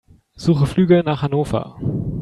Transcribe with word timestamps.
Suche 0.35 0.65
Flüge 0.65 1.03
nach 1.05 1.21
Hannover. 1.21 1.77